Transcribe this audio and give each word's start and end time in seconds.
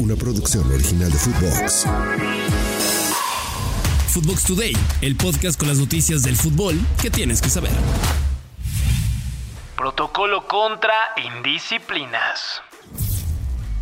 una 0.00 0.16
producción 0.16 0.70
original 0.72 1.12
de 1.12 1.18
Footbox. 1.18 1.86
Footbox 4.08 4.44
Today, 4.44 4.72
el 5.02 5.14
podcast 5.16 5.58
con 5.58 5.68
las 5.68 5.78
noticias 5.78 6.22
del 6.22 6.36
fútbol 6.36 6.80
que 7.00 7.10
tienes 7.10 7.42
que 7.42 7.50
saber. 7.50 7.72
Protocolo 9.76 10.46
contra 10.46 10.94
indisciplinas. 11.36 12.62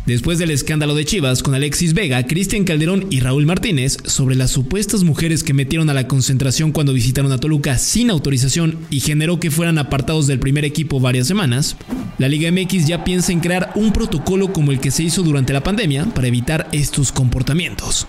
Después 0.09 0.39
del 0.39 0.49
escándalo 0.49 0.95
de 0.95 1.05
Chivas 1.05 1.43
con 1.43 1.53
Alexis 1.53 1.93
Vega, 1.93 2.25
Cristian 2.25 2.63
Calderón 2.63 3.05
y 3.11 3.19
Raúl 3.19 3.45
Martínez 3.45 3.99
sobre 4.05 4.35
las 4.35 4.49
supuestas 4.49 5.03
mujeres 5.03 5.43
que 5.43 5.53
metieron 5.53 5.87
a 5.91 5.93
la 5.93 6.07
concentración 6.07 6.71
cuando 6.71 6.93
visitaron 6.93 7.31
a 7.31 7.37
Toluca 7.37 7.77
sin 7.77 8.09
autorización 8.09 8.79
y 8.89 9.01
generó 9.01 9.39
que 9.39 9.51
fueran 9.51 9.77
apartados 9.77 10.25
del 10.25 10.39
primer 10.39 10.65
equipo 10.65 10.99
varias 10.99 11.27
semanas, 11.27 11.77
la 12.17 12.27
Liga 12.27 12.51
MX 12.51 12.87
ya 12.87 13.03
piensa 13.03 13.31
en 13.31 13.39
crear 13.39 13.71
un 13.75 13.93
protocolo 13.93 14.51
como 14.51 14.71
el 14.71 14.79
que 14.79 14.89
se 14.89 15.03
hizo 15.03 15.21
durante 15.21 15.53
la 15.53 15.61
pandemia 15.61 16.05
para 16.05 16.27
evitar 16.27 16.67
estos 16.71 17.11
comportamientos. 17.11 18.07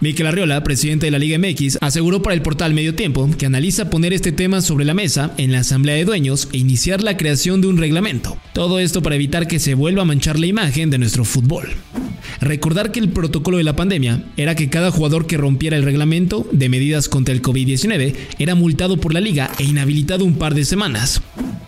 Miquel 0.00 0.26
Arriola, 0.26 0.62
presidente 0.62 1.06
de 1.06 1.10
la 1.10 1.18
Liga 1.18 1.38
MX, 1.38 1.78
aseguró 1.80 2.20
para 2.20 2.34
el 2.34 2.42
portal 2.42 2.74
Medio 2.74 2.94
Tiempo 2.94 3.30
que 3.38 3.46
analiza 3.46 3.88
poner 3.88 4.12
este 4.12 4.30
tema 4.30 4.60
sobre 4.60 4.84
la 4.84 4.92
mesa 4.92 5.32
en 5.38 5.52
la 5.52 5.60
Asamblea 5.60 5.94
de 5.94 6.04
Dueños 6.04 6.48
e 6.52 6.58
iniciar 6.58 7.02
la 7.02 7.16
creación 7.16 7.62
de 7.62 7.68
un 7.68 7.78
reglamento. 7.78 8.36
Todo 8.52 8.78
esto 8.78 9.02
para 9.02 9.14
evitar 9.14 9.48
que 9.48 9.58
se 9.58 9.74
vuelva 9.74 10.02
a 10.02 10.06
manchar 10.06 10.38
la 10.38 10.46
imagen 10.46 10.90
de 10.90 10.98
nuestro 10.98 11.24
fútbol. 11.24 11.68
Recordar 12.40 12.92
que 12.92 13.00
el 13.00 13.08
protocolo 13.08 13.56
de 13.56 13.64
la 13.64 13.76
pandemia 13.76 14.22
era 14.36 14.54
que 14.54 14.68
cada 14.68 14.90
jugador 14.90 15.26
que 15.26 15.38
rompiera 15.38 15.78
el 15.78 15.84
reglamento 15.84 16.46
de 16.52 16.68
medidas 16.68 17.08
contra 17.08 17.34
el 17.34 17.40
COVID-19 17.40 18.14
era 18.38 18.54
multado 18.54 18.98
por 18.98 19.14
la 19.14 19.20
liga 19.20 19.50
e 19.58 19.64
inhabilitado 19.64 20.26
un 20.26 20.36
par 20.36 20.54
de 20.54 20.66
semanas. 20.66 21.22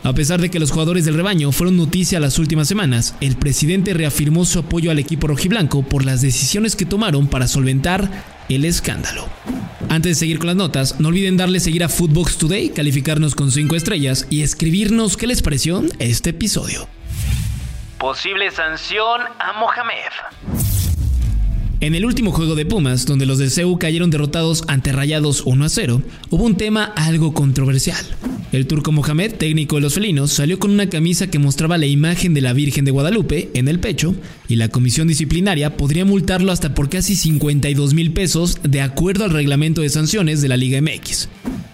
A 0.05 0.13
pesar 0.13 0.41
de 0.41 0.49
que 0.49 0.61
los 0.61 0.71
jugadores 0.71 1.05
del 1.05 1.15
rebaño 1.15 1.51
fueron 1.53 1.77
noticia 1.77 2.21
las 2.21 2.39
últimas 2.39 2.69
semanas, 2.69 3.17
el 3.21 3.37
presidente 3.37 3.95
reafirmó 3.95 4.45
su 4.45 4.61
apoyo 4.61 4.91
al 4.91 4.99
equipo 4.99 5.27
rojiblanco 5.27 5.83
por 5.83 6.05
las 6.05 6.23
decisiones 6.23 6.77
que 6.77 6.87
tomaron 6.87 7.27
para 7.27 7.49
solventar 7.49 8.09
el 8.49 8.65
escándalo. 8.65 9.27
Antes 9.89 10.13
de 10.13 10.21
seguir 10.21 10.39
con 10.39 10.47
las 10.47 10.57
notas, 10.57 11.01
no 11.01 11.09
olviden 11.09 11.37
darle 11.37 11.61
seguir 11.61 11.83
a 11.83 11.89
Footbox 11.89 12.39
Today, 12.39 12.71
calificarnos 12.71 13.35
con 13.35 13.51
5 13.51 13.75
estrellas 13.75 14.27
y 14.31 14.43
escribirnos 14.43 15.17
qué 15.17 15.27
les 15.27 15.43
pareció 15.43 15.83
este 15.99 16.31
episodio. 16.31 16.87
Posible 17.99 18.51
sanción 18.51 19.23
a 19.41 19.59
Mohamed. 19.59 20.63
En 21.81 21.95
el 21.95 22.05
último 22.05 22.33
juego 22.33 22.55
de 22.55 22.67
Pumas, 22.67 23.07
donde 23.07 23.27
los 23.27 23.39
de 23.39 23.51
CEU 23.51 23.79
cayeron 23.79 24.11
derrotados 24.11 24.65
ante 24.69 24.93
Rayados 24.93 25.43
1 25.45 25.65
a 25.65 25.69
0, 25.69 26.03
hubo 26.31 26.45
un 26.45 26.57
tema 26.57 26.93
algo 26.97 27.35
controversial. 27.35 28.05
El 28.51 28.67
turco 28.67 28.93
Mohamed, 28.93 29.35
técnico 29.35 29.77
de 29.77 29.83
los 29.83 29.95
felinos, 29.95 30.33
salió 30.33 30.59
con 30.59 30.71
una 30.71 30.89
camisa 30.89 31.27
que 31.27 31.39
mostraba 31.39 31.77
la 31.77 31.85
imagen 31.85 32.33
de 32.33 32.41
la 32.41 32.55
Virgen 32.55 32.87
de 32.87 32.91
Guadalupe 32.91 33.51
en 33.53 33.69
el 33.69 33.79
pecho 33.79 34.15
y 34.49 34.57
la 34.57 34.69
comisión 34.69 35.07
disciplinaria 35.07 35.77
podría 35.77 36.07
multarlo 36.07 36.51
hasta 36.51 36.75
por 36.75 36.89
casi 36.89 37.15
52 37.15 37.93
mil 37.93 38.13
pesos 38.13 38.59
de 38.63 38.81
acuerdo 38.81 39.25
al 39.25 39.33
reglamento 39.33 39.83
de 39.83 39.91
sanciones 39.91 40.41
de 40.41 40.49
la 40.49 40.57
Liga 40.57 40.81
MX. 40.81 41.29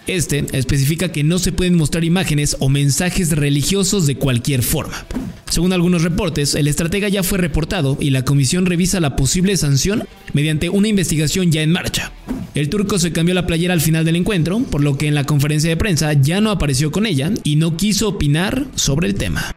Este 0.09 0.45
especifica 0.53 1.13
que 1.13 1.23
no 1.23 1.39
se 1.39 1.53
pueden 1.53 1.77
mostrar 1.77 2.03
imágenes 2.03 2.57
o 2.59 2.69
mensajes 2.69 3.31
religiosos 3.31 4.09
de 4.09 4.17
cualquier 4.17 4.63
forma. 4.65 5.07
Según 5.49 5.73
algunos 5.73 6.03
reportes, 6.03 6.57
el 6.57 6.67
estratega 6.67 7.09
ya 7.09 7.23
fue 7.23 7.39
reportado 7.39 7.97
y 8.01 8.11
la 8.11 8.25
comisión 8.25 8.67
revisa 8.67 8.99
la 8.99 9.15
posible 9.15 9.57
sanción 9.57 10.03
mediante 10.33 10.69
una 10.69 10.89
investigación 10.89 11.53
ya 11.53 11.63
en 11.63 11.71
marcha. 11.71 12.13
El 12.55 12.71
turco 12.71 13.01
se 13.01 13.13
cambió 13.13 13.35
la 13.35 13.47
playera 13.47 13.75
al 13.75 13.81
final 13.81 14.05
del 14.05 14.15
encuentro, 14.15 14.61
por 14.61 14.83
lo 14.83 14.97
que 14.97 15.09
en 15.09 15.15
la 15.15 15.25
conferencia 15.25 15.71
de 15.71 15.77
prensa 15.77 16.13
ya 16.13 16.41
no 16.41 16.51
apareció 16.51 16.93
con 16.93 17.05
ella 17.05 17.33
y 17.43 17.57
no 17.57 17.77
quiso 17.77 18.09
opinar 18.09 18.67
sobre 18.77 19.09
el 19.09 19.17
tema. 19.17 19.51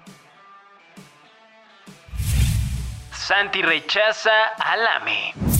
Santi 3.12 3.62
rechaza 3.62 4.31
a 4.58 4.78
Lame. 4.78 5.58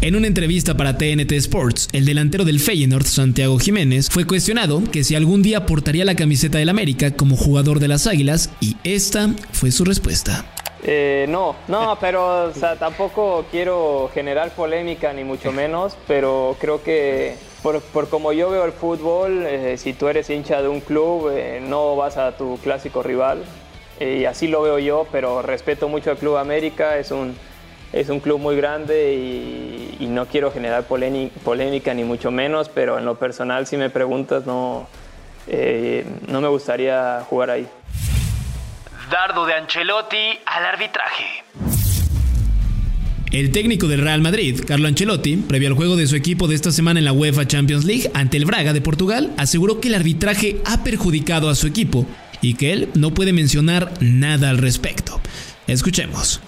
En 0.00 0.16
una 0.16 0.26
entrevista 0.26 0.76
para 0.76 0.96
TNT 0.96 1.32
Sports, 1.32 1.88
el 1.92 2.04
delantero 2.04 2.44
del 2.44 2.60
Feyenoord, 2.60 3.04
Santiago 3.04 3.58
Jiménez, 3.58 4.08
fue 4.08 4.26
cuestionado 4.26 4.82
que 4.90 5.04
si 5.04 5.14
algún 5.14 5.42
día 5.42 5.66
portaría 5.66 6.04
la 6.04 6.14
camiseta 6.14 6.58
del 6.58 6.68
América 6.68 7.12
como 7.12 7.36
jugador 7.36 7.78
de 7.78 7.88
las 7.88 8.06
Águilas 8.06 8.50
y 8.60 8.76
esta 8.84 9.34
fue 9.52 9.70
su 9.70 9.84
respuesta. 9.84 10.44
Eh, 10.82 11.26
no, 11.28 11.56
no, 11.66 11.98
pero 12.00 12.52
tampoco 12.78 13.44
quiero 13.50 14.10
generar 14.12 14.50
polémica 14.50 15.12
ni 15.12 15.24
mucho 15.24 15.52
menos, 15.52 15.96
pero 16.06 16.56
creo 16.60 16.82
que 16.82 17.36
por, 17.62 18.08
como 18.08 18.32
yo 18.32 18.50
veo 18.50 18.64
el 18.64 18.72
fútbol, 18.72 19.44
eh, 19.46 19.76
si 19.76 19.92
tú 19.92 20.08
eres 20.08 20.30
hincha 20.30 20.62
de 20.62 20.68
un 20.68 20.80
club, 20.80 21.30
eh, 21.32 21.60
no 21.66 21.96
vas 21.96 22.16
a 22.16 22.36
tu 22.36 22.58
clásico 22.58 23.02
rival, 23.02 23.44
y 24.00 24.26
así 24.26 24.46
lo 24.46 24.62
veo 24.62 24.78
yo, 24.78 25.08
pero 25.10 25.42
respeto 25.42 25.88
mucho 25.88 26.12
al 26.12 26.18
Club 26.18 26.36
América, 26.36 26.98
es 26.98 27.10
un 27.10 27.36
es 27.92 28.10
un 28.10 28.20
club 28.20 28.38
muy 28.38 28.54
grande 28.54 29.14
y, 29.14 30.06
no 30.08 30.26
quiero 30.26 30.50
generar 30.50 30.84
polémica 30.84 31.94
ni 31.94 32.04
mucho 32.04 32.30
menos, 32.30 32.68
pero 32.68 32.98
en 32.98 33.04
lo 33.04 33.18
personal, 33.18 33.66
si 33.66 33.76
me 33.76 33.90
preguntas, 33.90 34.46
no, 34.46 34.86
no 36.28 36.40
me 36.40 36.48
gustaría 36.48 37.24
jugar 37.28 37.50
ahí. 37.50 37.66
Dardo 39.10 39.46
de 39.46 39.54
Ancelotti 39.54 40.38
al 40.44 40.66
arbitraje. 40.66 41.44
El 43.30 43.52
técnico 43.52 43.88
del 43.88 44.02
Real 44.02 44.20
Madrid, 44.20 44.62
Carlo 44.66 44.88
Ancelotti, 44.88 45.36
previo 45.36 45.68
al 45.68 45.74
juego 45.74 45.96
de 45.96 46.06
su 46.06 46.16
equipo 46.16 46.48
de 46.48 46.54
esta 46.54 46.72
semana 46.72 46.98
en 46.98 47.04
la 47.04 47.12
UEFA 47.12 47.46
Champions 47.46 47.84
League 47.84 48.10
ante 48.12 48.36
el 48.36 48.44
Braga 48.44 48.72
de 48.72 48.80
Portugal, 48.80 49.32
aseguró 49.38 49.80
que 49.80 49.88
el 49.88 49.94
arbitraje 49.94 50.60
ha 50.66 50.82
perjudicado 50.84 51.48
a 51.48 51.54
su 51.54 51.66
equipo 51.66 52.06
y 52.42 52.54
que 52.54 52.72
él 52.72 52.90
no 52.94 53.12
puede 53.12 53.32
mencionar 53.32 53.92
nada 54.00 54.50
al 54.50 54.58
respecto. 54.58 55.20
Escuchemos. 55.66 56.40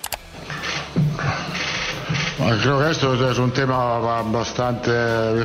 Creo 2.62 2.81
que 2.81 2.91
esto 2.91 3.31
es 3.31 3.38
un 3.38 3.53
tema 3.53 3.98
bastante, 4.22 4.91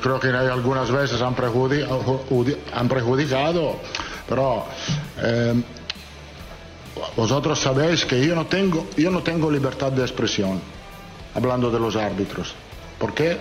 creo 0.02 0.20
que 0.20 0.30
algunas 0.30 0.92
veces 0.92 1.22
han 1.22 1.36
perjudicado, 1.36 3.80
pero 4.28 4.66
eh, 5.22 5.54
vosotros 7.16 7.60
sabéis 7.60 8.06
que 8.06 8.26
yo 8.26 8.36
no, 8.36 8.46
tengo, 8.46 8.88
yo 8.96 9.12
no 9.12 9.22
tengo 9.22 9.52
libertad 9.52 9.92
de 9.92 10.02
expresión 10.02 10.62
hablando 11.34 11.70
de 11.70 11.80
los 11.80 11.96
árbitros. 11.96 12.54
¿Por 12.98 13.14
qué? 13.14 13.38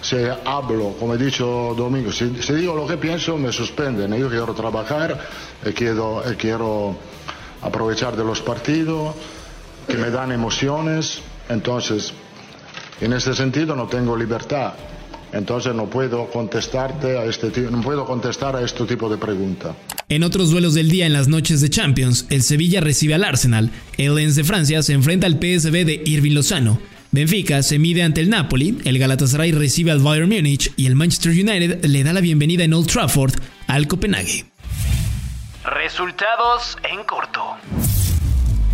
Si 0.00 0.16
hablo, 0.44 0.94
como 0.98 1.14
he 1.14 1.18
dicho 1.18 1.74
Domingo, 1.76 2.12
si, 2.12 2.26
digo 2.26 2.74
lo 2.74 2.86
que 2.86 2.96
pienso, 2.96 3.36
me 3.36 3.50
suspenden. 3.50 4.14
Yo 4.14 4.28
quiero 4.28 4.54
trabajar, 4.54 5.18
y 5.64 5.72
quiero, 5.72 6.22
quiero 6.38 6.96
aprovechar 7.62 8.16
de 8.16 8.22
los 8.24 8.40
partidos, 8.40 9.14
que 9.88 9.96
me 9.96 10.10
dan 10.10 10.30
emociones. 10.30 11.20
Entonces, 11.48 12.12
en 13.00 13.12
ese 13.12 13.34
sentido 13.34 13.74
no 13.74 13.88
tengo 13.88 14.16
libertad. 14.16 14.74
Entonces 15.32 15.74
no 15.74 15.86
puedo 15.86 16.26
contestarte 16.30 17.18
a 17.18 17.24
este 17.24 17.48
no 17.70 17.80
puedo 17.80 18.04
contestar 18.06 18.56
a 18.56 18.62
este 18.62 18.84
tipo 18.84 19.08
de 19.08 19.18
pregunta. 19.18 19.74
En 20.08 20.22
otros 20.22 20.50
duelos 20.50 20.74
del 20.74 20.90
día 20.90 21.06
en 21.06 21.12
las 21.12 21.28
noches 21.28 21.60
de 21.60 21.68
Champions, 21.68 22.26
el 22.30 22.42
Sevilla 22.42 22.80
recibe 22.80 23.14
al 23.14 23.24
Arsenal, 23.24 23.70
el 23.98 24.14
Lens 24.14 24.36
de 24.36 24.44
Francia 24.44 24.82
se 24.82 24.94
enfrenta 24.94 25.26
al 25.26 25.34
PSV 25.34 25.84
de 25.84 26.02
Irving 26.06 26.32
Lozano, 26.32 26.80
Benfica 27.10 27.62
se 27.62 27.78
mide 27.78 28.02
ante 28.02 28.20
el 28.20 28.28
Napoli, 28.28 28.78
el 28.84 28.98
Galatasaray 28.98 29.52
recibe 29.52 29.90
al 29.90 30.00
Bayern 30.00 30.28
Múnich 30.28 30.72
y 30.76 30.86
el 30.86 30.94
Manchester 30.94 31.32
United 31.32 31.84
le 31.84 32.04
da 32.04 32.12
la 32.12 32.20
bienvenida 32.20 32.64
en 32.64 32.74
Old 32.74 32.86
Trafford 32.86 33.34
al 33.66 33.86
Copenhague. 33.86 34.44
Resultados 35.64 36.76
en 36.90 37.04
corto. 37.04 37.56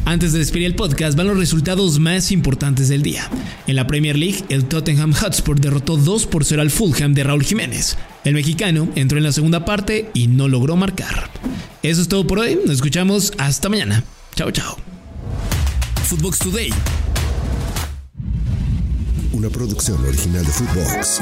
Antes 0.04 0.32
de 0.32 0.38
despedir 0.38 0.66
el 0.66 0.74
podcast 0.74 1.16
van 1.16 1.28
los 1.28 1.38
resultados 1.38 1.98
más 1.98 2.30
importantes 2.30 2.88
del 2.88 3.02
día. 3.02 3.30
En 3.66 3.76
la 3.76 3.86
Premier 3.86 4.18
League, 4.18 4.44
el 4.50 4.66
Tottenham 4.66 5.14
Hotspur 5.14 5.58
derrotó 5.58 5.96
2 5.96 6.26
por 6.26 6.44
0 6.44 6.60
al 6.60 6.70
Fulham 6.70 7.14
de 7.14 7.24
Raúl 7.24 7.42
Jiménez. 7.42 7.96
El 8.22 8.34
mexicano 8.34 8.88
entró 8.96 9.16
en 9.16 9.24
la 9.24 9.32
segunda 9.32 9.64
parte 9.64 10.10
y 10.12 10.26
no 10.26 10.48
logró 10.48 10.76
marcar. 10.76 11.30
Eso 11.82 12.02
es 12.02 12.08
todo 12.08 12.26
por 12.26 12.38
hoy, 12.38 12.58
nos 12.66 12.76
escuchamos 12.76 13.32
hasta 13.38 13.68
mañana. 13.68 14.04
Chao, 14.34 14.50
chao. 14.50 14.76
Footbox 16.04 16.38
Today. 16.38 16.70
Una 19.32 19.48
producción 19.48 20.04
original 20.04 20.44
de 20.44 20.52
Footbox. 20.52 21.20